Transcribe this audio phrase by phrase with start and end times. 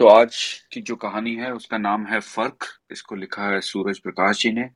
[0.00, 0.36] तो आज
[0.72, 4.68] की जो कहानी है, उसका नाम है फ़र्क। इसको लिखा है सूरज प्रकाश जी ने।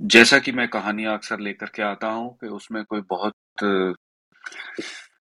[0.00, 3.34] जैसा कि मैं कहानियाँ अक्सर लेकर के आता हूँ कि उसमें कोई बहुत,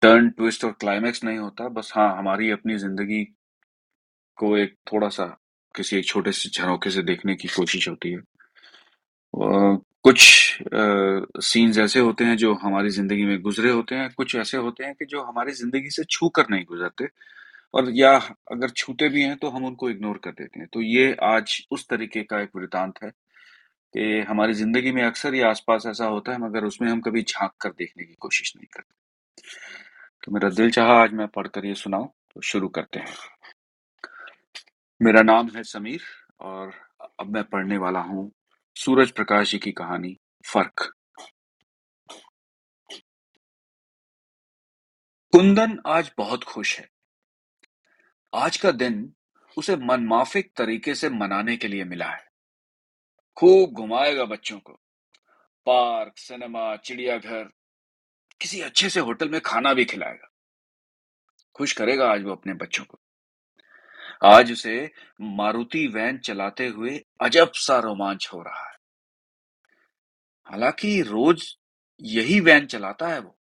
[0.02, 3.24] टर्न, ट्विस्ट और क्लाइमैक्स नहीं होता। बस हाँ हमारी अपनी ज़िंदगी
[4.38, 5.26] को एक थोड़ा सा
[5.76, 8.20] किसी एक छोटे से झरोखे से देखने की कोशिश होती है।
[10.04, 10.22] कुछ
[11.44, 14.94] सीन्स ऐसे होते हैं जो हमारी ज़िंदगी में गुजरे होते हैं। कुछ ऐसे होते हैं
[14.96, 17.08] कि जो हमारी ज़िंदगी से छू कर नहीं गुजरते।
[17.74, 18.16] और या
[18.52, 21.88] अगर छूते भी हैं तो हम उनको इग्नोर कर देते हैं। तो ये आज उस
[21.90, 23.10] तरीके का एक वृतांत है
[23.94, 27.54] कि हमारी ज़िंदगी में अक्सर ये आसपास ऐसा होता है, मगर उसमें हम कभी झाँक
[27.62, 28.94] कर देखने की कोशिश नहीं करते।
[30.24, 33.16] तो मेरा दिल चाहा आज मैं पढ़कर ये सुनाऊं तो शुरू करते हैं।
[35.02, 36.02] मेरा नाम है समीर
[36.42, 36.72] और
[37.20, 38.32] अब मैं पढ़ने वाला हूँ
[38.76, 40.16] सूरज प्रकाश जी की कहानी,
[40.46, 40.92] फ़र्क।
[45.34, 46.88] कुंदन आज बहुत खुश है।
[48.34, 49.14] आज का दिन
[49.58, 52.26] उसे मनमाफिक तरीके से मनाने के लिए मिला है।
[53.38, 54.74] खूब घुमाएगा बच्चों को।
[55.66, 57.50] पार्क, सिनेमा, चिड़ियाघर,
[58.42, 60.32] किसी अच्छे से होटल में खाना भी खिलाएगा।
[61.56, 63.00] खुश करेगा आज वो अपने बच्चों को।
[64.24, 68.78] आज उसे मारुति वैन चलाते हुए अजब सा रोमांच हो रहा है।
[70.46, 71.56] हालाँकि रोज
[72.02, 73.39] यही वैन चलाता है वो।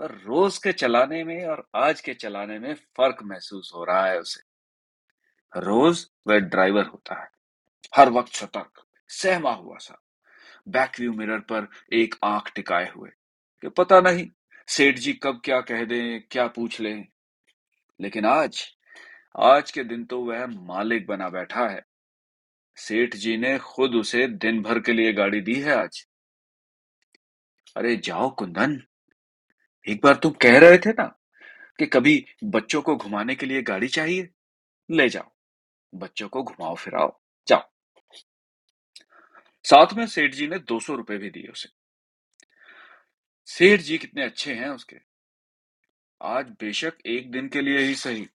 [0.00, 4.20] पर रोज के चलाने में और आज के चलाने में फ़र्क महसूस हो रहा है
[4.20, 4.40] उसे।
[5.60, 7.28] रोज वह ड्राइवर होता है।
[7.96, 10.02] हर वक्त सतर्क, सहमा हुआ सा।
[10.68, 13.10] बैक व्यू मिरर पर एक आँख टिकाए हुए
[13.62, 14.30] कि पता नहीं,
[14.68, 17.06] सेठ जी कब क्या कह दें, क्या पूछ लें।
[18.00, 18.76] लेकिन आज
[19.38, 21.82] आज के दिन तो वह मालिक बना बैठा है।
[22.76, 26.06] सेठ जी ने खुद उसे दिन भर के लिए गाड़ी दी है आज।
[27.76, 28.82] अरे जाओ कुंदन
[29.90, 31.18] एक बार तुम कह रहे थे ना
[31.78, 34.30] कि कभी बच्चों को घुमाने के लिए गाड़ी चाहिए?
[34.90, 35.30] ले जाओ।
[35.94, 37.70] बच्चों को घुमाओ, फिराओ, जाओ।
[39.64, 41.68] साथ में सेठ जी ने दो सौ रुपए भी दिए उसे।
[43.46, 44.96] सेठ जी कितने अच्छे हैं उसके।
[46.22, 48.28] आज बेशक एक दिन के लिए ही सही।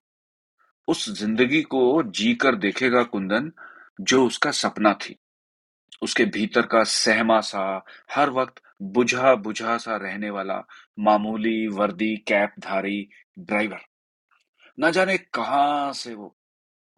[0.87, 3.51] उस ज़िंदगी को जी कर देखेगा कुंदन,
[4.01, 5.19] जो उसका सपना थी।
[6.01, 10.63] उसके भीतर का सहमा सा, हर वक्त बुझा बुझा सा रहने वाला
[10.99, 13.09] मामूली, वर्दी, कैप धारी
[13.39, 13.79] ड्राइवर।
[14.79, 16.37] न जाने कहाँ से वो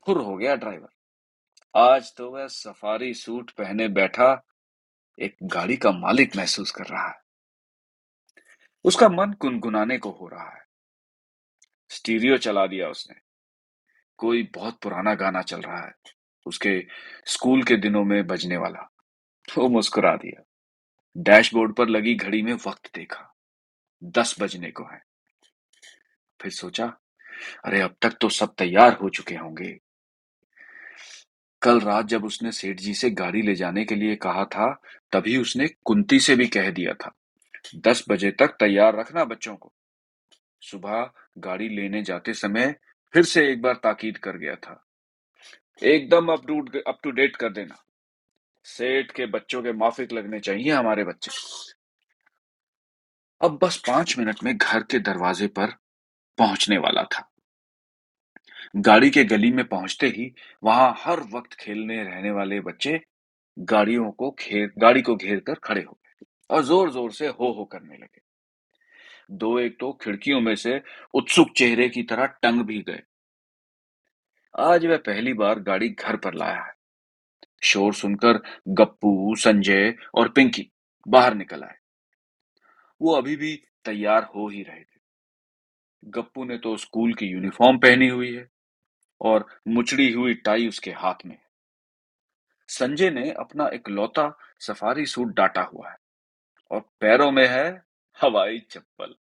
[0.05, 0.89] फुर हो गया ड्राइवर।
[1.75, 4.45] आज तो वह सफारी सूट पहने बैठा,
[5.19, 7.21] एक गाड़ी का मालिक महसूस कर रहा है।
[8.83, 10.61] उसका मन गुनगुनाने को हो रहा है।
[11.89, 13.15] स्टीरियो चला दिया उसने।
[14.17, 15.93] कोई बहुत पुराना गाना चल रहा है।
[16.45, 16.87] उसके
[17.25, 18.89] स्कूल के दिनों में बजने वाला।
[19.57, 20.46] वो मुस्कुरा दिया।
[21.17, 23.33] डैशबोर्ड पर लगी घड़ी में वक्त देखा।
[24.03, 25.01] दस बजने को है।
[26.39, 26.85] फिर सोचा,
[27.65, 29.77] अरे अब तक तो सब तैयार हो चुके होंगे।
[31.61, 34.73] कल रात जब उसने सेठ जी से गाड़ी ले जाने के लिए कहा था,
[35.11, 37.11] तभी उसने कुंती से भी कह दिया था,
[37.75, 39.73] दस बजे तक तैयार रखना बच्चों को।
[40.61, 42.75] सुबह गाड़ी लेने जाते समय
[43.13, 44.83] फिर से एक बार ताकीद कर गया था।
[45.81, 47.83] एकदम up to up to date कर देना।
[48.67, 51.31] सेठ के बच्चों के माफिक लगने चाहिए हमारे बच्चे।
[53.41, 55.73] अब बस पाँच मिनट में घर के दरवाजे पर
[56.37, 57.29] पहुँचने वाला था।
[58.77, 60.31] गाड़ी के गली में पहुँचते ही
[60.63, 62.99] वहाँ हर वक्त खेलने रहने वाले बच्चे
[63.57, 67.51] गाड़ियों को घेर, गाड़ी को घेर कर खड़े हो गए और ज़ोर ज़ोर से हो
[67.53, 68.21] हो करने लगे।
[69.31, 70.81] दो एक तो खिड़कियों में से
[71.13, 73.01] उत्सुक चेहरे की तरह टंग भी गए।
[74.55, 76.75] आज वह पहली बार गाड़ी घर पर लाया है।
[77.63, 80.71] शोर सुनकर गप्पू, संजय और पिंकी
[81.07, 81.77] बाहर निकल आए।
[83.01, 84.99] वो अभी भी तैयार हो ही रहे थे।
[86.05, 88.49] गप्पू ने तो स्कूल की यूनिफॉर्म पहनी हुई है
[89.21, 91.37] और मुचड़ी हुई टाई उसके हाथ में
[92.69, 95.97] संजय ने अपना एक लौता सफारी सूट डाटा हुआ है
[96.71, 97.85] और पैरों में है
[98.21, 99.15] हवाई चप्पल।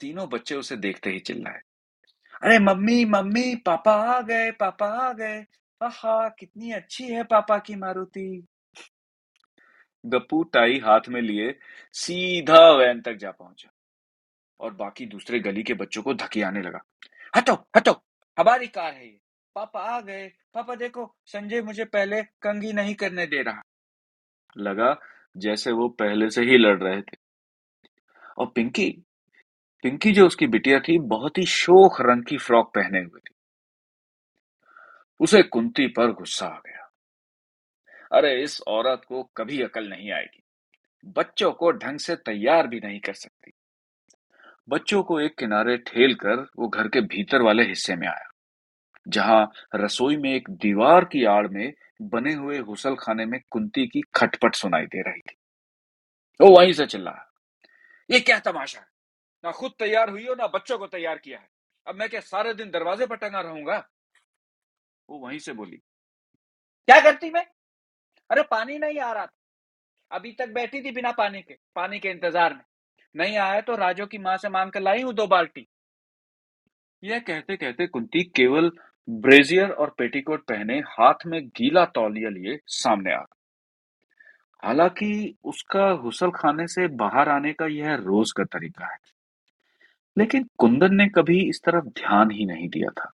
[0.00, 1.60] तीनों बच्चे उसे देखते ही चिल्लाए।
[2.42, 5.46] अरे मम्मी मम्मी, पापा आ गए, पापा आ गए।
[5.82, 8.46] आहा, कितनी अच्छी है पापा की मारुति।
[10.06, 11.58] गप्पू टाई हाथ में लिए,
[11.92, 13.70] सीधा वैन तक जा पहुँचा
[14.60, 16.80] और बाकी दूसरे गली के बच्चों को धकियाने लगा।
[17.36, 17.92] हटो हटो,
[18.38, 19.20] हमारी कार है ये।
[19.54, 23.62] पापा आ गए। पापा, देखो, संजय मुझे पहले कंगी नहीं करने दे रहा।
[24.58, 25.00] लगा
[25.36, 27.16] जैसे वो पहले से ही लड़ रहे थे।
[28.38, 29.04] और पिंकी
[29.82, 33.34] पिंकी जो उसकी बिटिया थी, बहुत ही शोख रंग की फ्रॉक पहने हुए थी।
[35.20, 36.90] उसे कुंती पर गुस्सा आ गया।
[38.12, 40.42] अरे, इस औरत को कभी अकल नहीं आएगी।
[41.04, 43.50] बच्चों को ढंग से तैयार भी नहीं कर सकती।
[44.68, 48.28] बच्चों को एक किनारे ठेल कर वो घर के भीतर वाले हिस्से में आया,
[49.08, 51.72] जहाँ रसोई में एक दीवार की आड़ में
[52.02, 55.36] बने हुए हुसल खाने में कुंती की खटपट सुनाई दे रही थी।
[56.40, 57.32] वो वहीं से चिल्लाया,
[58.10, 58.97] ये क्या तमाशा है?
[59.44, 61.48] ना खुद तैयार हुई हो, ना बच्चों को तैयार किया है।
[61.86, 63.76] अब मैं क्या सारे दिन दरवाजे पर टंगा रहूँगा?
[65.08, 65.76] वो वहीं से बोली।
[66.88, 67.44] क्या करती मैं?
[68.30, 69.32] अरे पानी नहीं आ रहा था।
[70.10, 72.62] अभी तक बैठी थी बिना पानी के पानी के इंतज़ार में।
[73.14, 75.66] नहीं आया तो राजो की माँ से मांग कर लाई हूँ दो बाल्टी।
[77.02, 78.70] यह कहते कहते कुंती केवल
[79.08, 83.22] ब्रेजियर और पेटीकोट पहने हाथ में गीला तौलिया लिए सामने आ
[84.62, 88.98] हालाँकि उसका हुसल खाने से बाहर आने का यह रोज का तरीका है।
[90.18, 93.12] लेकिन कुंदन ने कभी इस तरफ़ ध्यान ही नहीं दिया था।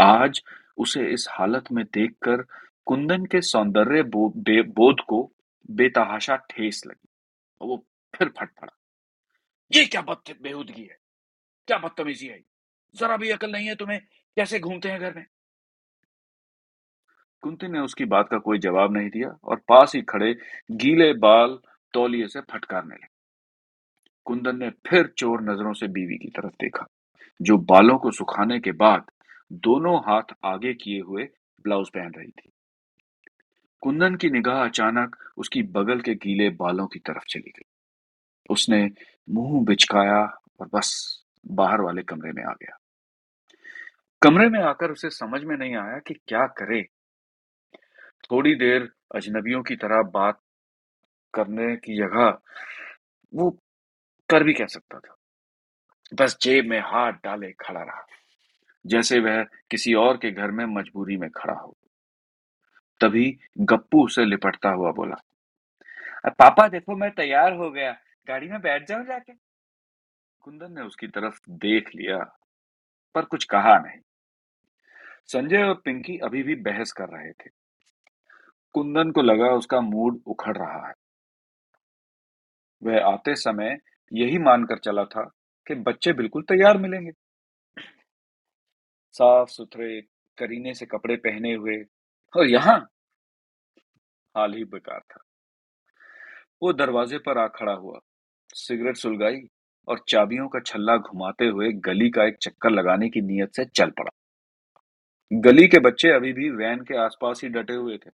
[0.00, 0.42] आज
[0.76, 2.46] उसे इस हालत में देखकर
[2.84, 4.32] कुंदन के सौंदर्य बो,
[4.72, 5.32] बोध को
[5.70, 7.08] बेतहाशा ठेस लगी
[7.60, 8.78] और वो फिर फट पड़ा।
[9.72, 10.98] ये क्या बद बेहूदगी है?
[11.66, 12.42] क्या बदतमीजी है?
[12.94, 14.00] जरा भी अकल नहीं है तुम्हें?
[14.36, 15.26] कैसे घूमते हैं घर में?
[17.40, 20.38] कुंती ने उसकी बात का कोई जवाब नहीं दिया और पास ही खड़े
[20.70, 21.58] गीले बाल
[21.92, 23.15] तौलिए से फटकारने लगे।
[24.26, 26.86] कुंदन ने फिर चोर नज़रों से बीवी की तरफ़ देखा,
[27.42, 29.06] जो बालों को सुखाने के बाद
[29.52, 31.24] दोनों हाथ आगे किए हुए
[31.62, 32.52] ब्लाउज पहन रही थी।
[33.80, 37.64] कुंदन की निगाह अचानक उसकी बगल के गीले बालों की तरफ़ चली गई।
[38.50, 38.90] उसने
[39.30, 40.20] मुँह बिचकाया
[40.60, 42.78] और बस बाहर वाले कमरे में आ गया।
[44.22, 46.82] कमरे में आकर उसे समझ में नहीं आया कि क्या करे।
[48.30, 50.40] थोड़ी देर अजनबियों की तरह बात
[51.34, 52.38] करने की जगह
[53.34, 53.58] वो
[54.28, 55.16] कर भी कह सकता था।
[56.14, 58.06] बस जेब में हाथ डाले खड़ा रहा,
[58.86, 61.76] जैसे वह किसी और के घर में मजबूरी में खड़ा हो।
[63.00, 65.16] तभी गप्पू उसे लिपटता हुआ बोला
[66.28, 67.92] पापा देखो मैं तैयार हो गया,
[68.26, 69.32] गाड़ी में बैठ जाऊँ जाके।
[70.40, 72.18] कुंदन ने उसकी तरफ़ देख लिया,
[73.14, 74.00] पर कुछ कहा नहीं।
[75.26, 77.50] संजय और पिंकी अभी भी बहस कर रहे थे।
[78.72, 80.94] कुंदन को लगा उसका मूड उखड़ रहा है।
[82.82, 83.78] वह आते समय
[84.12, 85.22] यही मानकर चला था
[85.66, 87.12] कि बच्चे बिल्कुल तैयार मिलेंगे।
[89.14, 90.00] साफ़ सुथरे
[90.38, 91.76] करीने से कपड़े पहने हुए,
[92.34, 92.78] और यहाँ
[94.34, 95.20] हाल ही बेकार था।
[96.62, 98.00] वो दरवाजे पर आ खड़ा हुआ,
[98.54, 99.40] सिगरेट सुलगाई
[99.88, 103.90] और चाबियों का छल्ला घुमाते हुए गली का एक चक्कर लगाने की नीयत से चल
[103.90, 104.10] पड़ा।
[105.32, 108.10] गली के बच्चे अभी भी वैन के आसपास ही डटे हुए थे।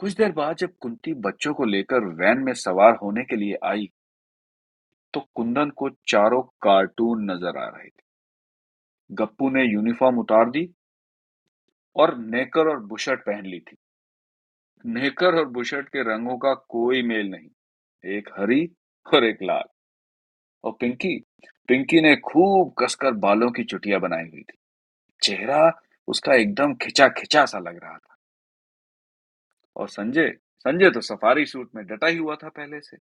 [0.00, 3.86] कुछ देर बाद जब कुंती बच्चों को लेकर वैन में सवार होने के लिए आई
[5.14, 8.02] तो कुंदन को चारों कार्टून नज़र आ रहे थे।
[9.10, 10.64] गप्पू ने यूनिफॉर्म उतार दी
[11.96, 13.76] और नेकर और बुशर्ट पहन ली थी।
[14.84, 17.48] नेकर और बुशर्ट के रंगों का कोई मेल नहीं,
[18.04, 18.64] एक हरी
[19.06, 19.68] और एक लाल।
[20.64, 21.18] और पिंकी
[21.68, 24.58] पिंकी ने खूब कसकर बालों की चुटिया बनाई हुई थी।
[25.22, 25.70] चेहरा
[26.08, 27.98] उसका एकदम खिंचा खिंचा सा लग रहा
[29.80, 32.96] और संजय संजय तो सफारी सूट में डटा ही हुआ था पहले से।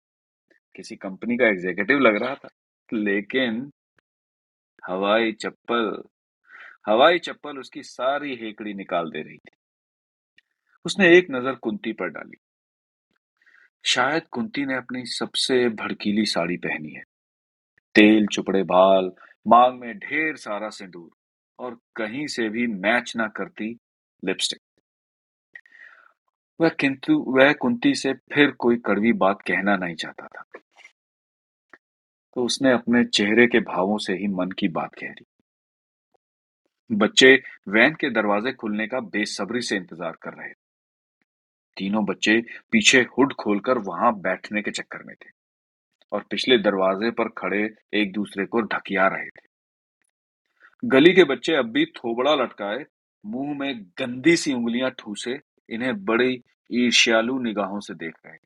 [0.75, 2.49] किसी कंपनी का एग्जीक्यूटिव लग रहा था।
[2.93, 3.71] लेकिन
[4.87, 6.03] हवाई चप्पल
[6.87, 9.51] हवाई चप्पल उसकी सारी हेकड़ी निकाल दे रही थी।
[10.85, 12.37] उसने एक नज़र कुंती पर डाली।
[13.85, 17.03] शायद कुंती ने अपनी सबसे भड़कीली साड़ी पहनी है।
[17.95, 19.11] तेल, चुपड़े, बाल,
[19.47, 21.09] मांग में ढेर सारा सिंदूर
[21.59, 23.77] और कहीं से भी मैच ना करती
[24.25, 24.59] लिपस्टिक।
[26.59, 30.43] वह किंतु, वह कुंती से फिर कोई कड़वी बात कहना नहीं चाहता था।
[32.35, 35.25] तो उसने अपने चेहरे के भावों से ही मन की बात कह दी।
[36.89, 40.63] बच्चे वैन के दरवाजे खुलने का बेसब्री से इंतज़ार कर रहे थे।
[41.77, 45.29] तीनों बच्चे पीछे हुड खोलकर वहाँ बैठने के चक्कर में थे
[46.11, 49.47] और पिछले दरवाजे पर खड़े एक दूसरे को ढकिया रहे थे।
[50.83, 52.85] गली के बच्चे अब भी थोबड़ा लटकाए,
[53.25, 58.37] मुँह में गंदी सी उंगलियाँ ठूसे इन्हें बड़ी ईर्ष्यालु निगाहों से देख रहे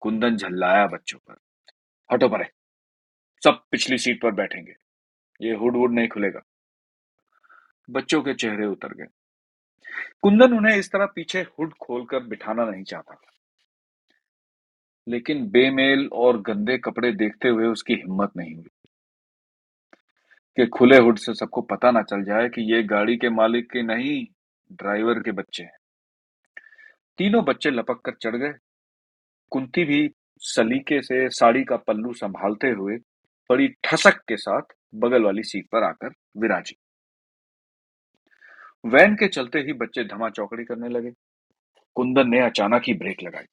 [0.00, 1.36] कुंदन झल्लाया बच्चों पर।
[2.12, 2.44] हटो परे।
[3.44, 4.74] सब पिछली सीट पर बैठेंगे।
[5.42, 6.40] ये हुड वुड नहीं खुलेगा।
[7.90, 9.06] बच्चों के चेहरे उतर गए।
[10.22, 13.30] कुंदन उन्हें इस तरह पीछे हुड खोलकर बिठाना नहीं चाहता था।
[15.08, 18.68] लेकिन बेमेल और गंदे कपड़े देखते हुए उसकी हिम्मत नहीं हुई।
[20.56, 23.82] कि खुले हुड से सबको पता ना चल जाए कि ये गाड़ी के मालिक के
[23.82, 24.26] नहीं,
[24.72, 25.77] ड्राइवर के बच्चे हैं।
[27.18, 28.52] तीनों बच्चे लपक कर चढ़ गए।
[29.50, 30.10] कुंती भी
[30.42, 32.96] सलीके से साड़ी का पल्लू संभालते हुए
[33.50, 34.62] बड़ी ठसक के साथ
[34.94, 36.76] बगल वाली सीट पर आकर विराजी।
[38.84, 41.10] वैन के चलते ही बच्चे धमा चौकड़ी करने लगे।
[41.94, 43.44] कुंदन ने अचानक ही ब्रेक लगाई।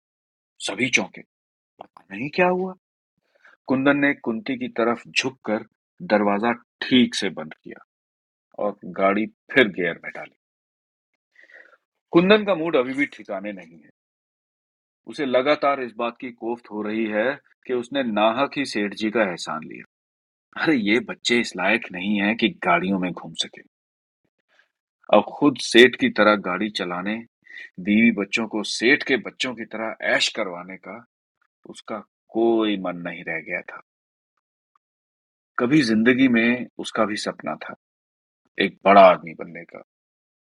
[0.60, 2.74] सभी चौंके। पता नहीं क्या हुआ?
[3.68, 5.66] कुंदन ने कुंती की तरफ़ झुककर
[6.02, 7.86] दरवाज़ा ठीक से बंद किया
[8.60, 10.38] और गाड़ी फिर गियर में डाली।
[12.16, 13.90] कुंदन का मूड अभी भी ठिकाने नहीं है।
[15.08, 19.10] उसे लगातार इस बात की कोफ्त हो रही है कि उसने नाहक ही सेठ जी
[19.10, 19.84] का एहसान लिया।
[20.64, 23.62] अरे, ये बच्चे इस लायक नहीं है कि गाड़ियों में घूम सके।
[25.18, 27.26] अब खुद सेठ की तरह गाड़ी चलाने,
[27.80, 31.06] बीवी बच्चों को सेठ के बच्चों की तरह ऐश करवाने का
[31.70, 33.82] उसका कोई मन नहीं रह गया था।
[35.60, 37.76] कभी ज़िंदगी में उसका भी सपना था,
[38.60, 39.84] एक बड़ा आदमी बनने का।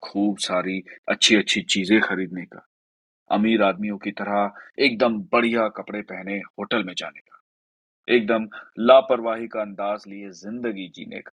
[0.02, 2.66] खूब सारी अच्छी अच्छी चीज़ें खरीदने का।
[3.30, 7.42] अमीर आदमियों की तरह एकदम बढ़िया कपड़े पहने होटल में जाने का।
[8.08, 11.32] एकदम लापरवाही का अंदाज लिए ज़िंदगी जीने का।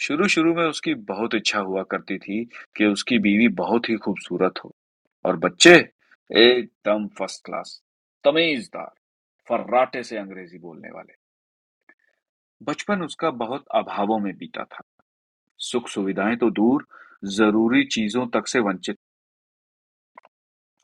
[0.00, 2.44] शुरू शुरू में उसकी बहुत इच्छा हुआ करती थी
[2.76, 4.74] कि उसकी बीवी बहुत ही खूबसूरत हो
[5.24, 5.74] और बच्चे
[6.30, 7.82] एकदम फ़र्स्ट क्लास,
[8.24, 8.90] तमीजदार,
[9.48, 11.14] फर्राटे से अंग्रेज़ी बोलने वाले।
[12.62, 14.82] बचपन उसका बहुत अभावों में बीता था।
[15.60, 16.86] सुख सुविधाएँ तो दूर
[17.22, 18.96] ज़रूरी चीज़ों तक से वंचित।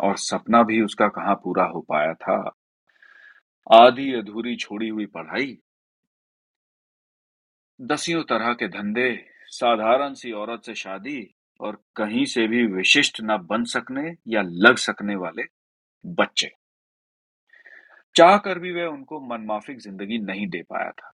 [0.00, 2.54] और सपना भी उसका कहाँ पूरा हो पाया था।
[3.72, 5.58] आधी अधूरी छोड़ी हुई पढ़ाई।
[7.80, 13.36] दसियों तरह के धंधे, साधारण सी औरत से शादी और कहीं से भी विशिष्ट न
[13.36, 15.42] बन सकने या लग सकने वाले
[16.04, 16.50] बच्चे।
[18.16, 21.12] चाह कर भी वह उनको मनमाफिक ज़िंदगी नहीं दे पाया था।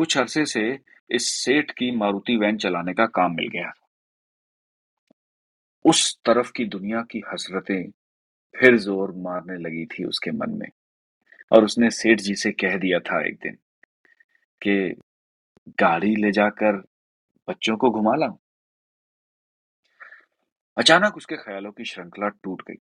[0.00, 0.78] कुछ अरसे से
[1.10, 3.72] इस सेठ की मारुति वैन चलाने का काम मिल गया।
[5.84, 7.90] उस तरफ़ की दुनिया की हसरतें
[8.54, 10.68] फिर ज़ोर मारने लगी थी उसके मन में
[11.52, 13.54] और उसने सेठ जी से कह दिया था एक दिन
[14.62, 15.00] कि
[15.78, 16.76] गाड़ी ले जाकर
[17.48, 18.36] बच्चों को घुमा लाऊं।
[20.76, 22.80] अचानक उसके ख्यालों की श्रृंखला टूट गई।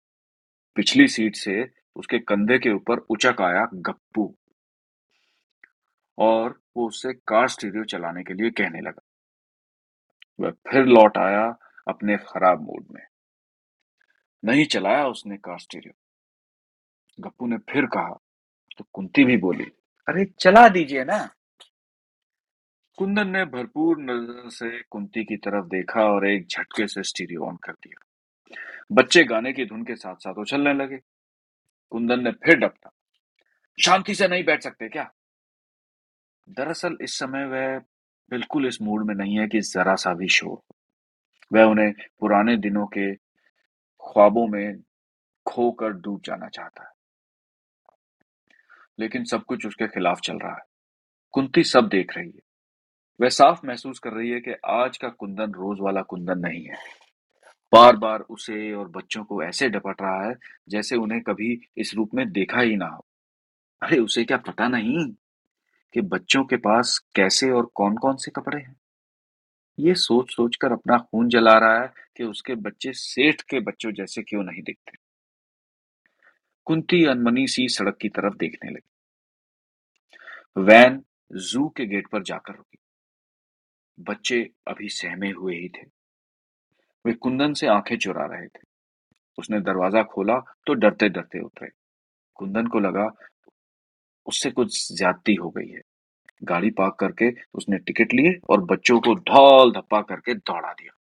[0.75, 4.35] पिछली सीट से उसके कंधे के ऊपर उचक आया गप्पू
[6.17, 9.01] और वो उससे कार स्टीरियो चलाने के लिए कहने लगा।
[10.39, 11.45] वह फिर लौट आया
[11.87, 13.01] अपने खराब मूड में।
[14.43, 15.93] नहीं चलाया उसने कार स्टीरियो।
[17.19, 18.19] गप्पू ने फिर कहा
[18.77, 19.63] तो कुंती भी बोली,
[20.07, 21.17] अरे चला दीजिए ना।
[22.97, 27.55] कुंदन ने भरपूर नज़र से कुंती की तरफ़ देखा और एक झटके से स्टीरियो ऑन
[27.63, 28.03] कर दिया।
[28.91, 30.97] बच्चे गाने की धुन के साथ साथ उछलने लगे।
[31.91, 32.91] कुंदन ने फिर डपटा,
[33.77, 35.11] शांति से नहीं बैठ सकते क्या?
[36.49, 37.79] दरअसल इस समय वह
[38.29, 40.75] बिल्कुल इस मूड में नहीं है कि जरा सा भी शोर
[41.53, 43.15] वह उन्हें पुराने दिनों के
[44.03, 44.81] ख्वाबों में
[45.45, 46.89] खोकर डूब जाना चाहता है।
[48.99, 50.63] लेकिन सब कुछ उसके खिलाफ चल रहा है।
[51.31, 52.39] कुंती सब देख रही है।
[53.21, 56.75] वह साफ़ महसूस कर रही है कि आज का कुंदन रोज वाला कुंदन नहीं है।
[57.73, 60.35] बार बार उसे और बच्चों को ऐसे डपट रहा है
[60.69, 63.05] जैसे उन्हें कभी इस रूप में देखा ही ना हो।
[63.81, 65.13] अरे, उसे क्या पता नहीं?
[65.93, 68.75] कि बच्चों के पास कैसे और कौन-कौन से कपड़े हैं।
[69.79, 74.23] ये सोच-सोच कर अपना खून जला रहा है कि उसके बच्चे सेठ के बच्चों जैसे
[74.23, 74.97] क्यों नहीं दिखते।
[76.65, 78.89] कुंती अनमनी सी सड़क की तरफ़ देखने लगी।
[80.57, 82.77] वैन जू के गेट पर जाकर रुकी।
[83.99, 85.87] बच्चे अभी सहमे हुए ही थे।
[87.05, 88.59] वे कुंदन से आँखें चुरा रहे थे।
[89.37, 91.69] उसने दरवाज़ा खोला तो डरते-डरते उतरे।
[92.35, 93.09] कुंदन को लगा
[94.27, 95.81] उससे कुछ ज्यादती हो गई है।
[96.43, 100.95] गाड़ी पार्क करके उसने टिकट लिए और बच्चों को ढोल धप्पा करके दौड़ा दिया।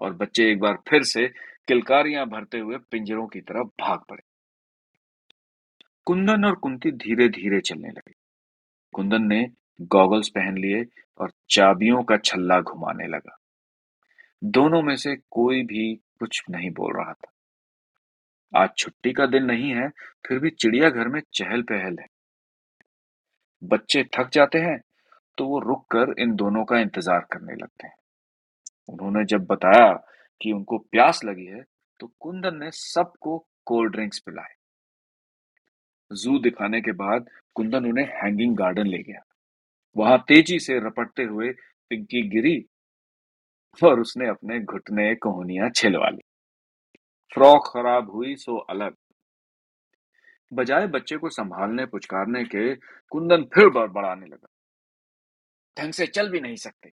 [0.00, 1.28] और बच्चे एक बार फिर से
[1.68, 4.22] किलकारियाँ भरते हुए पिंजरों की तरफ़ भाग पड़े।
[6.04, 8.12] कुंदन और कुंती धीरे धीरे चलने लगे।
[8.92, 9.50] कुंदन ने
[9.82, 10.84] गॉगल्स पहन लिए
[11.18, 13.38] और चाबियों का छल्ला घुमाने लगा।
[14.44, 17.32] दोनों में से कोई भी कुछ नहीं बोल रहा था।
[18.56, 19.88] आज छुट्टी का दिन नहीं है,
[20.26, 22.06] फिर भी चिड़ियाघर में चहल पहल है।
[23.62, 24.78] बच्चे थक जाते हैं
[25.38, 27.94] तो वो रुक कर इन दोनों का इंतज़ार करने लगते हैं।
[28.88, 29.92] उन्होंने जब बताया
[30.40, 31.62] कि उनको प्यास लगी है
[32.00, 34.54] तो कुंदन ने सबको कोल्ड ड्रिंक्स पिलाए।
[36.10, 39.22] जू दिखाने के बाद कुंदन उन्हें हैंगिंग गार्डन ले गया।
[39.96, 41.50] वहाँ तेज़ी से रपटते हुए
[41.90, 42.56] पिंकी गिरी
[43.82, 46.22] और उसने अपने घुटने कोहनियाँ छिलवा ली।
[47.32, 48.94] फ्रॉक खराब हुई, सो अलग।
[50.52, 52.74] बजाय बच्चे को संभालने, पुचकारने के
[53.10, 54.48] कुंदन फिर बड़बड़ाने लगा।
[55.78, 56.92] ढंग से चल भी नहीं सकते।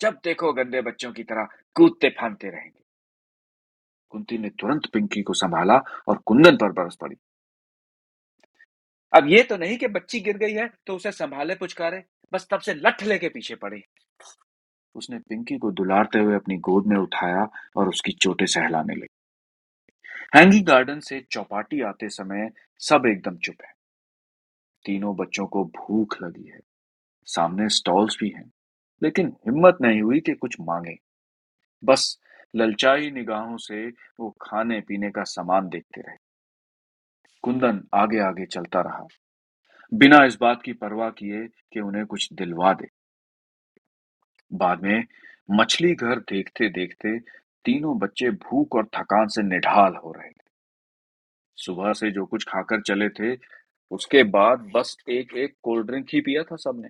[0.00, 2.80] जब देखो गंदे बच्चों की तरह कूदते फांदते रहेंगे।
[4.10, 5.74] कुंती ने तुरंत पिंकी को संभाला
[6.08, 7.16] और कुंदन पर बरस पड़ी।
[9.12, 12.60] अब ये तो नहीं कि बच्ची गिर गई है तो उसे संभाले, पुचकारे। बस तब
[12.60, 13.82] से लठ लेके पीछे पड़ी।
[14.94, 19.19] उसने पिंकी को दुलारते हुए अपनी गोद में उठाया और उसकी चोटें सहलाने लगी।
[20.36, 23.72] हैंगी गार्डन से चौपाटी आते समय सब एकदम चुप है।
[24.84, 26.60] तीनों बच्चों को भूख लगी है।
[27.24, 28.52] सामने स्टॉल्स भी हैं,
[29.02, 30.96] लेकिन हिम्मत नहीं हुई कि कुछ मांगे।
[31.84, 32.18] बस
[32.56, 36.16] ललचाई निगाहों से वो खाने पीने का सामान देखते रहे।
[37.42, 39.06] कुंदन आगे आगे चलता रहा।
[39.94, 42.88] बिना इस बात की परवाह किए कि उन्हें कुछ दिलवा दे।
[44.52, 45.04] बाद में
[45.50, 47.18] मछली घर देखते देखते
[47.64, 50.48] तीनों बच्चे भूख और थकान से निढाल हो रहे थे।
[51.56, 53.36] सुबह से जो कुछ खाकर चले थे,
[53.90, 56.88] उसके बाद बस एक एक कोल्ड ड्रिंक ही पिया था सबने।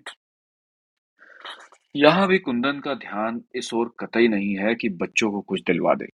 [1.97, 5.95] यहाँ भी कुंदन का ध्यान इस ओर कतई नहीं है कि बच्चों को कुछ दिलवा
[5.95, 6.07] दे।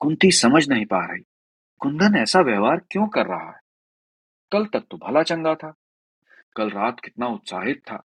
[0.00, 1.22] कुंती समझ नहीं पा रही,
[1.80, 3.60] कुंदन ऐसा व्यवहार क्यों कर रहा है?
[4.52, 5.72] कल तक तो भला चंगा था,
[6.56, 8.02] कल रात कितना उत्साहित था,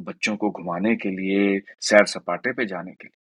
[0.00, 3.23] बच्चों को घुमाने के लिए सैर सपाटे पे जाने के लिए।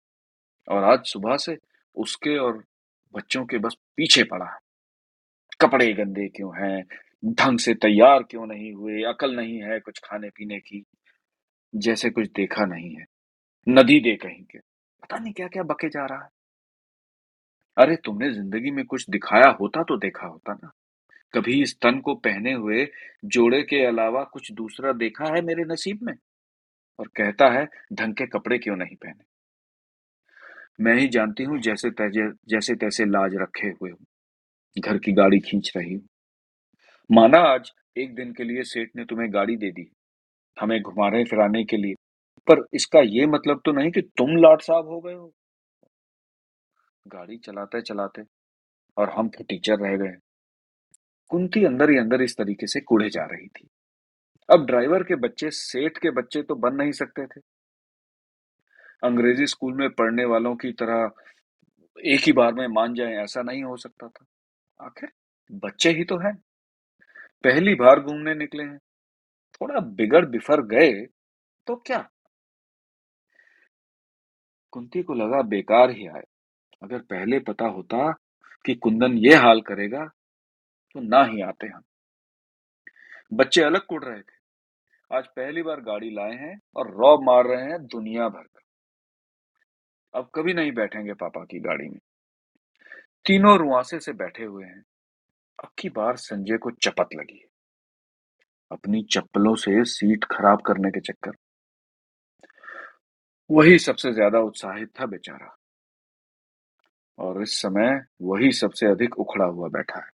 [0.70, 1.58] और आज सुबह से
[1.96, 2.64] उसके और
[3.14, 4.60] बच्चों के बस पीछे पड़ा
[5.62, 6.86] कपड़े गंदे क्यों हैं?
[7.26, 9.04] ढंग से तैयार क्यों नहीं हुए?
[9.04, 10.84] अकल नहीं है कुछ खाने पीने की।
[11.76, 13.06] जैसे कुछ देखा नहीं है।
[13.70, 14.58] नदी दे कहीं के।
[15.04, 16.30] पता नहीं क्या क्या बके जा रहा है।
[17.78, 20.72] अरे तुमने ज़िंदगी में कुछ दिखाया होता तो देखा होता ना।
[21.34, 22.88] कभी इस तन को पहने हुए
[23.26, 26.14] जोड़े के अलावा कुछ दूसरा देखा है मेरे नसीब में?
[27.00, 29.31] और कहता है, ढंग के कपड़े क्यों नहीं पहने?
[30.82, 33.92] मैं ही जानती हूँ जैसे तैसे जैसे तैसे लाज रखे हुए
[34.78, 36.02] घर की गाड़ी खींच रही हूँ।
[37.10, 39.86] माना आज एक दिन के लिए सेठ ने तुम्हें गाड़ी दे दी,
[40.58, 41.96] हमें घुमाने फिराने के लिए।
[42.48, 45.32] पर इसका ये मतलब तो नहीं कि तुम लाट साहब हो गए हो।
[47.06, 48.24] गाड़ी चलाते चलाते
[48.98, 50.16] और हम तो टीचर रह गए।
[51.32, 53.68] कुंती अंदर ही अंदर इस तरीके से कूड़े जा रही थी।
[54.50, 57.42] अब ड्राइवर के बच्चे, सेठ के बच्चे तो बन नहीं सकते थे।
[59.04, 61.12] अंग्रेज़ी स्कूल में पढ़ने वालों की तरह
[62.06, 64.26] एक ही बार में मान जाएँ, ऐसा नहीं हो सकता था।
[64.86, 65.10] आखिर
[65.52, 66.36] बच्चे ही तो हैं।
[67.44, 68.78] पहली बार घूमने निकले हैं।
[69.62, 70.92] थोड़ा बिगड़ बिफर गए
[71.68, 72.10] तो क्या?
[74.72, 76.24] कुंती को लगा बेकार ही आए।
[76.84, 78.12] अगर पहले पता होता
[78.66, 80.06] कि कुंदन ये हाल करेगा
[80.96, 81.82] तो ना ही आते हम।
[83.34, 84.40] बच्चे अलग कुड़ रहे थे।
[85.12, 88.61] आज पहली बार गाड़ी लाए हैं और रौब मार रहे हैं दुनिया भर का
[90.14, 92.00] अब कभी नहीं बैठेंगे पापा की गाड़ी में।
[93.26, 94.84] तीनों रुआसे से बैठे हुए हैं।
[95.64, 97.48] अब की बार संजय को चपत लगी है।
[98.72, 101.32] अपनी चप्पलों से सीट खराब करने के चक्कर।
[103.50, 105.58] वही सबसे ज़्यादा उत्साहित था बेचारा।
[107.18, 110.10] और इस समय वही सबसे अधिक उखड़ा हुआ बैठा है।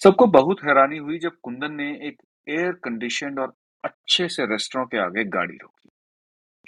[0.00, 4.98] सबको बहुत हैरानी हुई जब कुंदन ने एक एयर कंडीशन और अच्छे से रेस्टोरेंट के
[4.98, 5.90] आगे गाड़ी रोकी।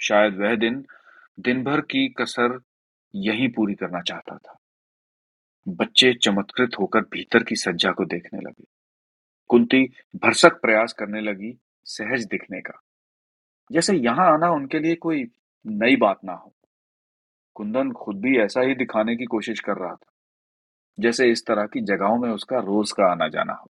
[0.01, 0.85] शायद वह दिन
[1.37, 2.59] दिन भर की कसर
[3.15, 4.57] यहीं पूरी करना चाहता था।
[5.67, 8.63] बच्चे चमत्कृत होकर भीतर की सज्जा को देखने लगे।
[9.49, 9.83] कुंती
[10.15, 12.79] भरसक प्रयास करने लगी सहज दिखने का।
[13.71, 15.23] जैसे यहाँ आना उनके लिए कोई
[15.65, 16.53] नई बात ना हो।
[17.55, 20.11] कुंदन खुद भी ऐसा ही दिखाने की कोशिश कर रहा था,
[20.99, 23.67] जैसे इस तरह की जगहों में उसका रोज का आना जाना हो।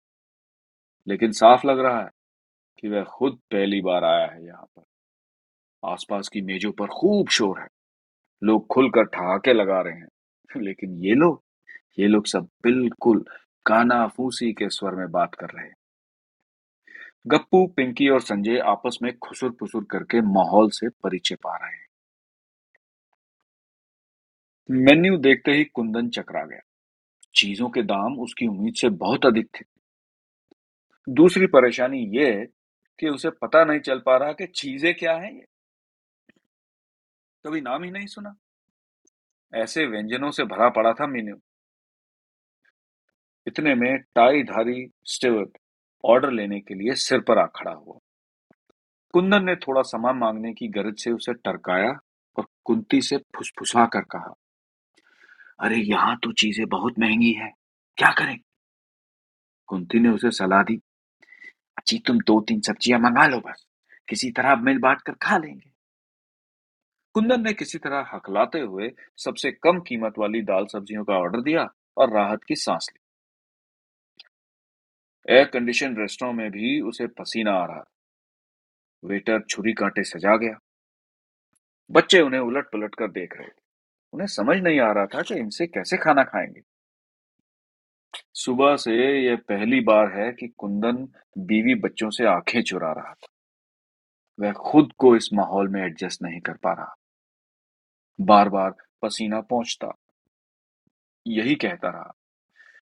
[1.07, 2.11] लेकिन साफ़ लग रहा है
[2.79, 4.83] कि वह खुद पहली बार आया है यहाँ पर।
[5.85, 7.67] आसपास की मेजों पर खूब शोर है।
[8.43, 10.09] लोग खुलकर ठहाके लगा रहे हैं।
[10.63, 11.43] लेकिन ये लोग
[11.99, 13.25] ये लोग सब बिल्कुल
[13.67, 15.71] काना फूसी के स्वर में बात कर रहे
[17.27, 21.87] गप्पू, पिंकी और संजय आपस में खुसुर पुसुर करके माहौल से परिचय पा रहे हैं।
[24.71, 26.61] मेन्यू देखते ही कुंदन चकरा गया।
[27.35, 29.65] चीज़ों के दाम उसकी उम्मीद से बहुत अधिक थे।
[31.09, 32.47] दूसरी परेशानी ये
[33.01, 35.45] कि उसे पता नहीं चल पा रहा कि चीज़ें क्या हैं ये।
[37.45, 38.35] कभी नाम ही नहीं सुना।
[39.55, 41.37] ऐसे व्यंजनों से भरा पड़ा था मेन्यू।
[43.47, 45.59] इतने में टाई धारी स्टीवर्ट
[46.05, 47.99] ऑर्डर लेने के लिए सिर पर आ खड़ा हुआ।
[49.13, 51.91] कुंदन ने थोड़ा सामान मांगने की गरज से उसे टरकाया
[52.37, 54.35] और कुंती से फुसफुसा कर कहा,
[55.61, 57.51] अरे, यहाँ तो चीज़ें बहुत महँगी है।
[57.97, 58.39] क्या करें?
[59.67, 60.81] कुंती ने उसे सलाह दी
[61.79, 63.67] अच्छी तुम दो तीन सब्ज़ियाँ मंगा लो बस।
[64.09, 65.74] किसी तरह मिल बांट कर खा लेंगे।
[67.15, 71.69] कुंदन ने किसी तरह हकलाते हुए सबसे कम कीमत वाली दाल सब्जियों का ऑर्डर दिया
[71.97, 73.01] और राहत की सांस ली।
[75.35, 77.85] एयर कंडीशन रेस्टोरेंट में भी उसे पसीना आ रहा
[79.05, 80.59] वेटर छुरी कांटे सजा गया।
[81.91, 83.63] बच्चे उन्हें उलट पलट कर देख रहे थे।
[84.13, 86.61] उन्हें समझ नहीं आ रहा था कि इनसे कैसे खाना खाएँगे।
[88.35, 93.27] सुबह से यह पहली बार है कि कुंदन बीवी बच्चों से आँखें चुरा रहा था।
[94.41, 96.95] वह खुद को इस माहौल में एडजस्ट नहीं कर पा रहा।
[98.21, 98.71] बार बार
[99.03, 99.93] पसीना पहुँचता।
[101.27, 102.13] यही कहता रहा,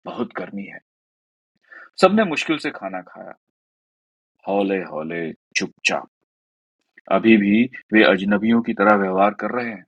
[0.05, 0.79] बहुत गर्मी है।
[2.01, 3.35] सबने मुश्किल से खाना खाया।
[4.49, 6.09] हौले हौले चुपचाप।
[7.13, 9.85] अभी भी वे अजनबियों की तरह व्यवहार कर रहे हैं।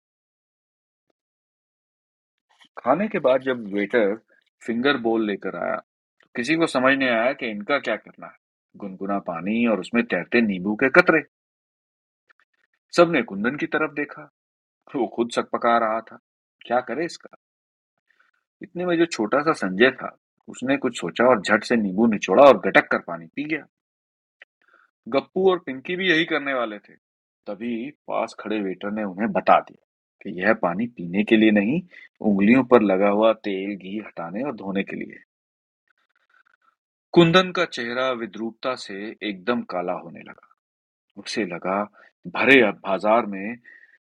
[2.78, 4.16] खाने के बाद जब वेटर
[4.62, 5.76] फिंगर बोल लेकर आया
[6.22, 8.36] तो किसी को समझ नहीं आया कि इनका क्या करना है।
[8.76, 11.22] गुनगुना पानी और उसमें तैरते नींबू के कतरे।
[12.96, 14.30] सबने कुंदन की तरफ़ देखा।
[14.96, 16.18] वो खुद सकपका रहा था।
[16.60, 17.36] क्या करे इसका?
[18.62, 20.18] इतने में जो छोटा सा संजय था,
[20.48, 23.66] उसने कुछ सोचा और झट से नींबू निचोड़ा और गटक कर पानी पी गया।
[25.08, 26.94] गप्पू और पिंकी भी यही करने वाले थे।
[27.46, 29.86] तभी पास खड़े वेटर ने उन्हें बता दिया
[30.22, 31.82] कि यह पानी पीने के लिए नहीं,
[32.20, 35.22] उंगलियों पर लगा हुआ तेल घी हटाने और धोने के लिए।
[37.12, 40.56] कुंदन का चेहरा विद्रूपता से एकदम काला होने लगा।
[41.16, 41.82] उसे लगा,
[42.26, 43.56] भरे बाज़ार में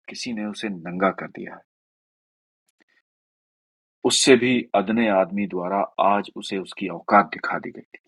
[0.10, 1.62] किसी ने उसे नंगा कर दिया है।
[4.06, 8.00] उससे भी अदने आदमी द्वारा आज उसे उसकी औकात दिखा दी गई थी।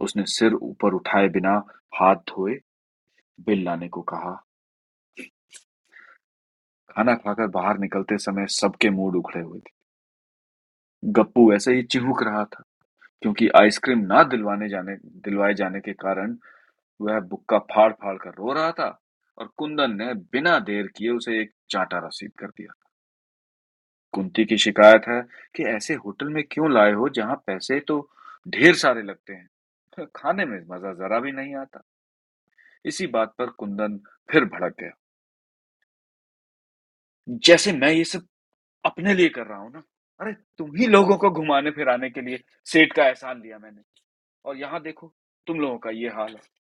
[0.00, 1.54] उसने सिर ऊपर उठाए बिना
[1.94, 2.58] हाथ धोए
[3.38, 4.34] बिल लाने को कहा,
[6.90, 9.72] खाना खाकर बाहर निकलते समय सबके मूड उखड़े हुए थे।
[11.02, 12.62] गप्पू ऐसे ही चिहुक रहा था,
[13.22, 16.36] क्योंकि आइसक्रीम ना दिलवाने जाने, दिलवाए जाने के कारण
[17.00, 18.88] वह बुक्का फाड़ फाड़ कर रो रहा था।
[19.38, 22.72] और कुंदन ने बिना देर किए उसे एक चांटा रसीद कर दिया
[24.12, 25.22] कुंती की शिकायत है
[25.54, 28.10] कि ऐसे होटल में क्यों लाए हो जहाँ पैसे तो
[28.48, 29.48] ढेर सारे लगते हैं?
[30.16, 31.82] खाने में मज़ा जरा भी नहीं आता।
[32.84, 34.00] इसी बात पर कुंदन
[34.32, 34.90] फिर भड़क गया।
[37.28, 38.26] जैसे मैं ये सब
[38.84, 39.82] अपने लिए कर रहा हूँ ना?
[40.20, 43.82] अरे, तुम ही लोगों को घुमाने फिराने के लिए सेठ का एहसान लिया मैंने।
[44.44, 45.14] और यहाँ देखो,
[45.46, 46.57] तुम लोगों का ये हाल है।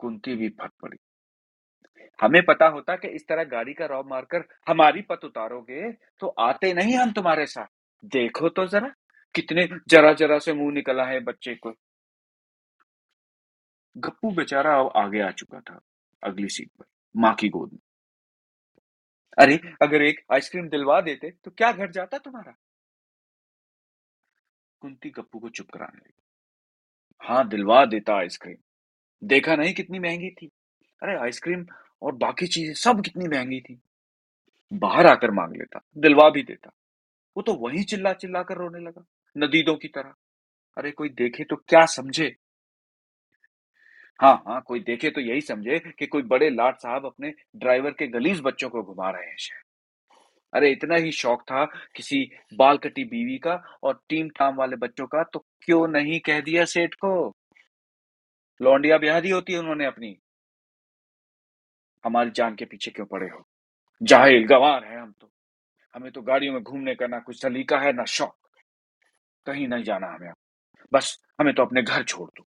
[0.00, 0.96] कुंती भी फट पड़ी।
[2.18, 6.72] हमें पता होता कि इस तरह गाड़ी का रौब मारकर हमारी पत उतारोगे तो आते
[6.74, 7.66] नहीं हम तुम्हारे साथ।
[8.04, 8.92] देखो तो जरा,
[9.34, 11.74] कितने जरा जरा से मुँह निकला है बच्चे को।
[13.96, 15.80] गप्पू बेचारा अब आगे आ चुका था,
[16.22, 17.78] अगली सीट पर, माँ की गोद में।
[19.38, 22.54] अरे, अगर एक आइसक्रीम दिलवा देते तो क्या घट जाता तुम्हारा?
[24.82, 26.12] कुंती गप्पू को चुप कराने लगी।
[27.22, 28.56] हाँ दिलवा देता आइसक्रीम।
[29.24, 30.50] देखा नहीं कितनी महँगी थी।
[31.02, 31.66] अरे, आइसक्रीम
[32.02, 33.78] और बाकी चीज़ें सब कितनी महँगी थी।
[34.72, 36.70] बाहर आकर मांग लेता, दिलवा भी देता।
[37.36, 39.04] वो तो वहीं चिल्ला चिल्ला कर रोने लगा,
[39.36, 40.14] नदीदों की तरह।
[40.76, 42.34] अरे, कोई देखे तो क्या समझे?
[44.20, 48.06] हाँ हाँ कोई देखे तो यही समझे कि कोई बड़े लाट साहब अपने ड्राइवर के
[48.06, 49.62] गलीज बच्चों को घुमा रहे हैं शहर।
[50.52, 51.64] अरे, इतना ही शौक था
[51.96, 56.40] किसी बाल कटी बीवी का और टीम टाम वाले बच्चों का तो क्यों नहीं कह
[56.40, 57.34] दिया सेठ को?
[58.60, 60.16] लौंडिया ब्याह दी होती है उन्होंने अपनी।
[62.04, 63.46] हमारी जान के पीछे क्यों पड़े हो?
[64.02, 65.30] जाहिल गवार है हम तो।
[65.94, 68.36] हमें तो गाड़ियों में घूमने का ना कुछ सलीका है, ना शौक।
[69.46, 70.32] कहीं नहीं जाना हमें
[70.92, 72.46] बस हमें तो अपने घर छोड़ दो।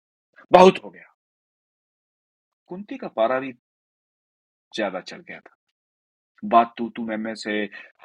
[0.52, 1.14] बहुत हो गया।
[2.70, 3.52] कुंती का पारा भी
[4.74, 5.56] ज़्यादा चल गया था।
[6.44, 7.52] बात तू तू मैं से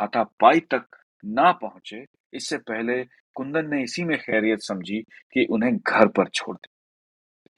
[0.01, 0.87] हाथापाई तक
[1.25, 3.05] ना पहुँचे। इससे पहले
[3.37, 6.72] कुंदन ने इसी में खैरियत समझी कि उन्हें घर पर छोड़ दे।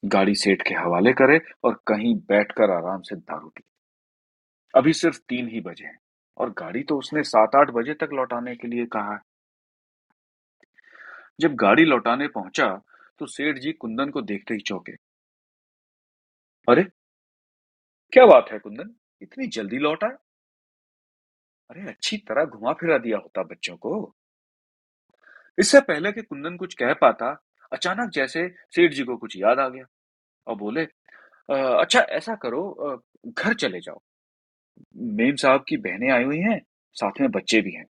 [0.04, 3.62] गाड़ी सेठ के हवाले करे और कहीं बैठकर आराम से दारू पी।
[4.74, 5.98] अभी सिर्फ़ तीन ही बजे हैं
[6.36, 9.20] और गाड़ी तो उसने सात आठ बजे तक लौटाने के लिए कहा है।
[11.40, 12.68] जब गाड़ी लौटाने पहुँचा
[13.18, 14.92] तो सेठ जी कुंदन को देखते ही चौके।
[16.68, 16.82] अरे,
[18.12, 18.94] क्या बात है कुंदन?
[19.22, 20.06] इतनी जल्दी लौटा
[21.70, 24.14] अरे, अच्छी तरह घुमा फिरा दिया होता बच्चों को।
[25.58, 27.30] इससे पहले कि कुंदन कुछ कह पाता
[27.72, 29.84] अचानक जैसे सेठ जी को कुछ याद आ गया
[30.46, 30.82] और बोले
[31.48, 34.00] अच्छा ऐसा करो घर चले जाओ।
[34.96, 36.60] मेम साहब की बहनें आई हुई हैं,
[36.96, 37.86] साथ में बच्चे भी हैं।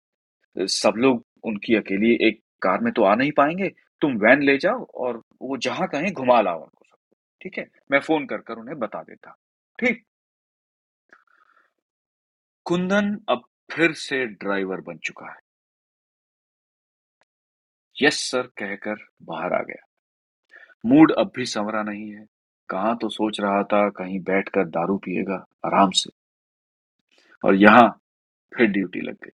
[0.55, 3.69] सब लोग उनकी अकेली एक कार में तो आ नहीं पाएँगे,
[4.01, 7.67] तुम वैन ले जाओ और वो जहाँ कहें घुमा लाओ उनको सबको ठीक है?
[7.91, 9.35] मैं फ़ोन कर कर उन्हें बता देता
[9.79, 10.03] ठीक?
[12.65, 15.39] कुंदन अब फिर से ड्राइवर बन चुका है।
[18.01, 19.87] यस सर कहकर बाहर आ गया।
[20.85, 22.25] मूड अब भी संवरा नहीं है।
[22.69, 26.09] कहाँ तो सोच रहा था कहीं बैठकर दारू पिएगा आराम से।
[27.45, 28.01] और यहाँ
[28.57, 29.31] फिर ड्यूटी लग गई।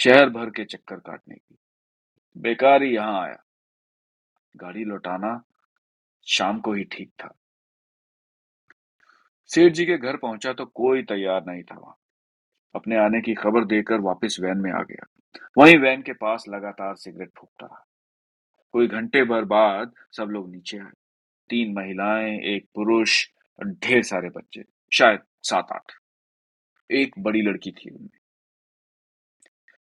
[0.00, 1.58] शहर भर के चक्कर काटने की।
[2.36, 3.44] बेकार ही यहाँ आया।
[4.56, 5.42] गाड़ी लौटाना
[6.26, 7.34] शाम को ही ठीक था।
[9.46, 11.96] सेठ जी के घर पहुँचा तो कोई तैयार नहीं था वहाँ।
[12.74, 15.06] अपने आने की खबर देकर वापस वैन में आ गया।
[15.58, 17.86] वहीं वैन के पास लगातार सिगरेट फूकता रहा।
[18.72, 20.92] कोई घंटे भर बाद सब लोग नीचे आए।
[21.50, 25.92] तीन महिलाएँ, एक पुरुष और ढेर सारे बच्चे, शायद सात आठ
[26.90, 28.18] एक बड़ी लड़की थी उनमें।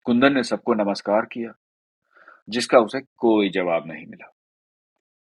[0.04, 1.54] कुंदन ने सबको नमस्कार किया,
[2.48, 4.34] जिसका उसे कोई जवाब नहीं मिला।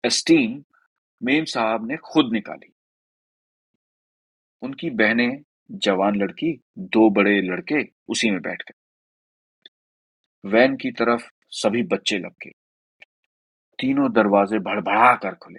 [0.04, 0.64] एस्टीम
[1.22, 2.72] मेम साहब ने खुद निकाली।
[4.62, 8.79] उनकी बहनें, जवान लड़की, दो बड़े लड़के उसी में बैठ गए।
[10.44, 12.50] वैन की तरफ़ सभी बच्चे लग गए।
[13.78, 15.58] तीनों दरवाजे भड़बड़ा कर खुले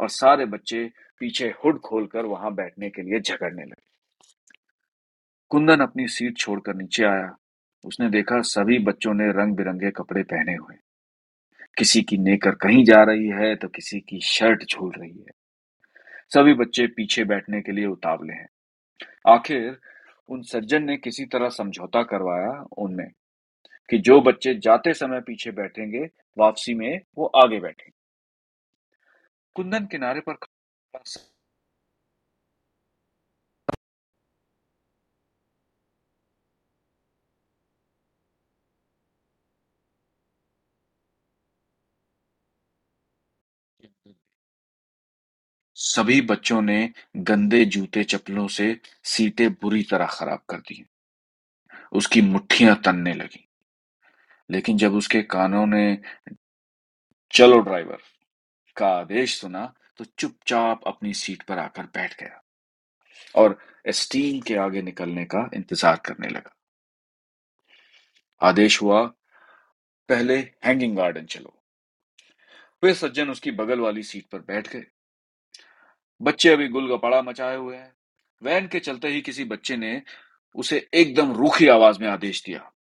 [0.00, 3.84] और सारे बच्चे पीछे हुड खोलकर वहाँ बैठने के लिए झगड़ने लगे।
[5.50, 7.36] कुंदन अपनी सीट छोड़कर नीचे आया।
[7.84, 10.76] उसने देखा सभी बच्चों ने रंग बिरंगे कपड़े पहने हुए
[11.78, 15.32] किसी की नेकर कहीं जा रही है तो किसी की शर्ट झूल रही है।
[16.34, 18.48] सभी बच्चे पीछे बैठने के लिए उतावले हैं।
[19.28, 19.78] आखिर
[20.28, 23.10] उन सज्जन ने किसी तरह समझौता करवाया उनमें
[23.88, 27.92] कि जो बच्चे जाते समय पीछे बैठेंगे वापसी में, वो आगे बैठेंगे।
[29.56, 30.36] कुंदन किनारे पर
[45.76, 50.84] सभी बच्चों ने गंदे जूते चप्पलों से सीटें बुरी तरह खराब कर दी।
[51.92, 53.45] उसकी मुट्ठियाँ तनने लगी।
[54.50, 55.98] लेकिन जब उसके कानों ने,
[57.30, 57.98] चलो ड्राइवर,
[58.76, 62.42] का आदेश सुना तो चुपचाप अपनी सीट पर आकर बैठ गया
[63.34, 66.54] और एस्टीन के आगे निकलने का इंतज़ार करने लगा।
[68.40, 69.02] आदेश हुआ,
[70.08, 71.52] पहले हैंगिंग गार्डन चलो।
[72.82, 74.84] वे सज्जन उसकी बगल वाली सीट पर बैठ गए।
[76.20, 77.92] बच्चे अभी गुलगपाड़ा मचाए हुए हैं।
[78.42, 80.02] वैन के चलते ही किसी बच्चे ने
[80.54, 82.72] उसे एकदम रूखी आवाज़ में आदेश दिया।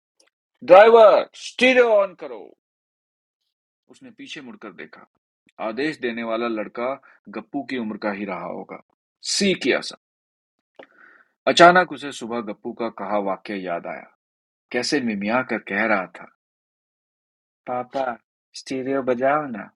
[0.66, 2.58] ड्राइवर, स्टीरियो ऑन करो।
[3.88, 5.08] उसने पीछे मुड़कर देखा।
[5.60, 8.84] आदेश देने वाला लड़का गप्पू की उम्र का ही रहा होगा।
[9.22, 9.98] सी किया सा।
[11.48, 14.18] अचानक उसे सुबह गप्पू का कहा वाक्य याद आया।
[14.72, 16.26] कैसे मिमिया कर कह रहा था।
[17.68, 18.18] पापा,
[18.54, 19.72] स्टीरियो बजाओ ना।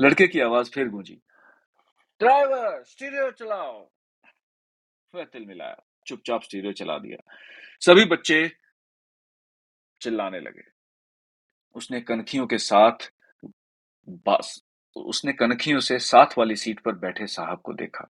[0.00, 1.22] लड़के की आवाज़ फिर गूंजी।
[2.20, 3.90] ड्राइवर, स्टीरियो चलाओ।
[5.14, 7.34] वह तिल मिलाया चुपचाप स्टीरियो चला दिया।
[7.80, 8.59] सभी बच्चे
[10.00, 10.64] चिल्लाने लगे।
[11.76, 13.10] उसने कनखियों के साथ
[14.96, 18.08] उसने कनखियों से साथ वाली सीट पर बैठे साहब को देखा।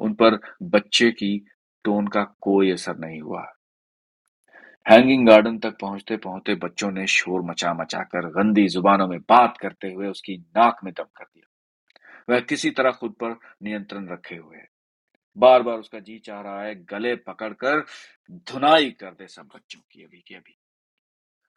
[0.00, 1.38] उन पर बच्चे की
[1.84, 3.42] टोन का कोई असर नहीं हुआ।
[4.86, 9.56] हैंगिंग गार्डन तक पहुँचते पहुँचते बच्चों ने शोर मचा मचा कर गंदी जुबानों में बात
[9.56, 14.36] करते हुए उसकी नाक में दम कर दिया। वह किसी तरह खुद पर नियंत्रण रखे
[14.36, 14.68] हुए है।
[15.36, 17.84] बार बार उसका जी चाह रहा है गले पकड़कर
[18.30, 20.58] धुनाई कर दे सब बच्चों की अभी की अभी।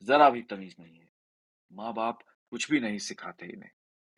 [0.03, 1.09] जरा भी तमीज नहीं है।
[1.73, 3.69] माँ बाप कुछ भी नहीं सिखाते इन्हें।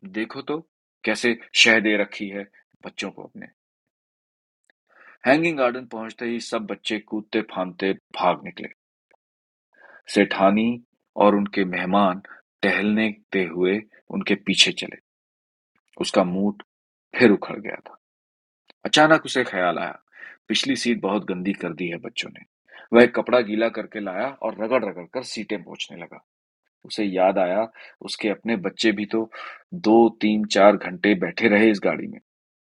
[0.03, 0.69] देखो तो
[1.03, 2.51] कैसे शह दे रखी है
[2.85, 3.45] बच्चों को अपने।
[5.27, 8.69] हैंगिंग गार्डन पहुँचते ही सब बच्चे कूदते फांदते भाग निकले।
[10.07, 10.83] सेठानी
[11.15, 12.21] और उनके मेहमान
[12.61, 13.07] टहलने
[13.43, 14.97] हुए उनके पीछे चले।
[15.97, 16.63] उसका मूड
[17.15, 17.97] फिर उखड़ गया था।
[18.85, 20.03] अचानक उसे ख्याल आया।
[20.47, 22.45] पिछली सीट बहुत गंदी कर दी है बच्चों ने।
[22.93, 26.25] वह कपड़ा गीला करके लाया और रगड़ रगड़ कर सीटें पोछने लगा।
[26.85, 29.31] उसे याद आया, उसके अपने बच्चे भी तो
[29.73, 32.19] दो, तीन, चार घंटे बैठे रहे इस गाड़ी में।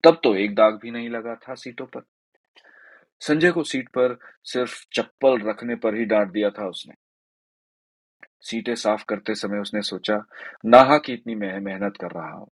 [0.04, 2.00] तब तो एक दाग भी नहीं लगा था सीटों पर।
[3.20, 6.94] संजय को सीट पर सिर्फ़ चप्पल रखने पर ही डांट दिया था उसने।
[8.40, 10.24] सीटें साफ़ करते समय उसने सोचा,
[10.64, 12.50] नाहा की इतनी मेहनत कर रहा हूँ।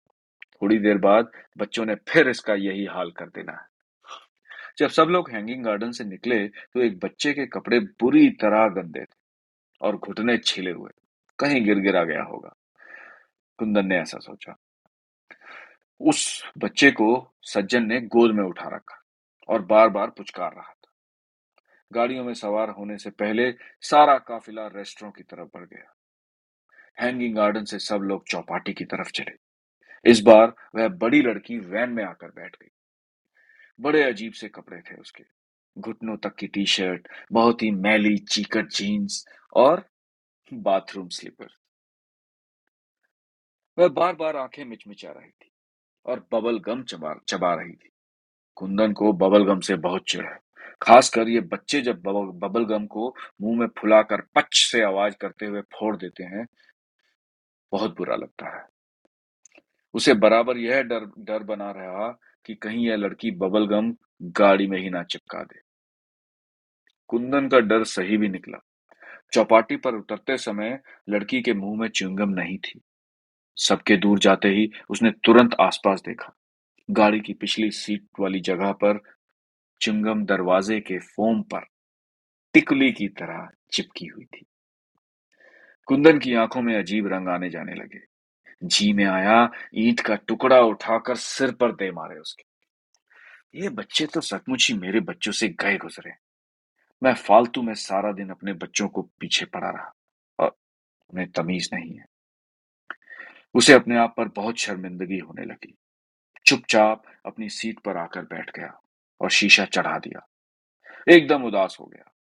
[0.63, 3.76] थोड़ी देर बाद बच्चों ने फिर इसका यही हाल कर देना है।
[4.79, 9.01] जब सब लोग हैंगिंग गार्डन से निकले तो एक बच्चे के कपड़े बुरी तरह गंदे
[9.01, 9.17] थे
[9.81, 10.91] और घुटने छिले हुए।
[11.39, 12.55] कहीं गिर गिरा गया होगा।
[13.59, 14.57] कुंदन ने ऐसा सोचा।
[16.01, 19.03] उस बच्चे को सज्जन ने गोद में उठा रखा
[19.49, 20.93] और बार बार पुचकार रहा था।
[21.93, 25.95] गाड़ियों में सवार होने से पहले सारा काफिला रेस्टोरेंट की तरफ़ बढ़ गया।
[27.01, 29.37] हैंगिंग गार्डन से सब लोग चौपाटी की तरफ़ चले।
[30.11, 32.69] इस बार वह बड़ी लड़की वैन में आकर बैठ गई।
[33.81, 35.25] बड़े अजीब से कपड़े थे उसके।
[35.77, 39.25] घुटनों तक की टी शर्ट बहुत ही मैली, चीकट जीन्स
[39.57, 39.85] और
[40.53, 41.49] बाथरूम स्लीपर।
[43.79, 45.51] वह बार बार आँखें मिचमिचा रही थी
[46.07, 47.91] और बबल गम चबा चबा रही थी।
[48.57, 50.39] कुंदन को बबल गम से बहुत चिड़ है
[50.83, 55.61] खासकर ये बच्चे जब बबल गम को मुँह में फुलाकर पच से आवाज़ करते हुए
[55.75, 56.47] फोड़ देते हैं,
[57.73, 58.65] बहुत बुरा लगता है।
[59.95, 62.09] उसे बराबर यह डर डर बना रहा
[62.47, 65.61] कि कहीं यह लड़की बबल गम गाड़ी में ही ना चिपका दे।
[67.09, 68.59] कुंदन का डर सही भी निकला।
[69.33, 72.81] चौपाटी पर उतरते समय लड़की के मुँह में च्युइंगम नहीं थी।
[73.57, 76.37] सबके दूर जाते ही उसने तुरंत आसपास देखा।
[76.91, 79.01] गाड़ी की पिछली सीट वाली जगह पर
[79.81, 81.67] चुंगम दरवाजे के फोम पर
[82.55, 84.47] टिकली की तरह चिपकी हुई थी।
[85.87, 88.16] कुंदन की आँखों में अजीब रंग आने जाने लगे।
[88.65, 92.45] जी में आया, ईंट का टुकड़ा उठाकर सिर पर दे मारे उसके।
[93.59, 96.13] ये बच्चे तो सचमुच ही मेरे बच्चों से गए गुजरे।
[97.03, 99.93] मैं फालतू में सारा दिन अपने बच्चों को पीछे पड़ा रहा
[100.39, 100.57] और
[101.11, 102.05] उन्हें तमीज नहीं है।
[103.55, 105.75] उसे अपने आप पर बहुत शर्मिंदगी होने लगी।
[106.47, 108.81] चुपचाप अपनी सीट पर आकर बैठ गया
[109.21, 110.29] और शीशा चढ़ा दिया।
[111.09, 112.13] एकदम उदास हो गया।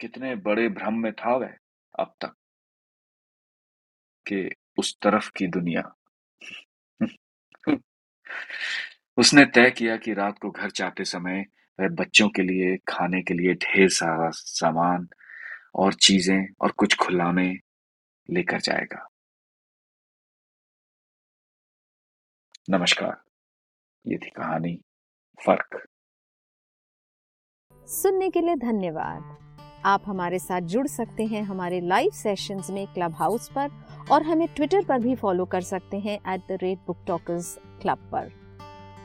[0.00, 1.54] कितने बड़े भ्रम में था वह
[1.98, 2.34] अब तक
[4.26, 5.94] के उस तरफ़ की दुनिया।
[9.16, 11.44] उसने तय किया कि रात को घर जाते समय
[11.80, 15.08] वह बच्चों के लिए, खाने के लिए ढेर सारा सामान
[15.74, 17.54] और चीज़ें और कुछ खुलाने
[18.30, 19.06] लेकर जाएगा।
[22.70, 23.22] नमस्कार।
[24.06, 24.80] ये थी कहानी,
[25.46, 25.86] फ़र्क।
[27.88, 29.49] सुनने के लिए धन्यवाद।
[29.84, 33.70] आप हमारे साथ जुड़ सकते हैं हमारे लाइव सेशंस में क्लब हाउस पर
[34.12, 37.98] और हमें ट्विटर पर भी फॉलो कर सकते हैं at the rate book talkers club
[38.12, 38.28] पर।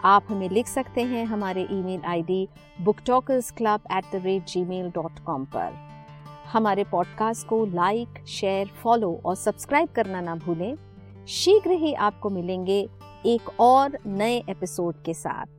[0.04, 2.48] आप हमें लिख सकते हैं हमारे email ID
[2.82, 5.74] book talkers club at the rate Gmail dot com पर।
[6.54, 10.76] हमारे पॉडकास्ट को लाइक शेयर फॉलो और सब्सक्राइब करना ना भूलें।
[11.28, 12.88] शीघ्र ही आपको मिलेंगे
[13.26, 15.55] एक और नए एपिसोड के साथ।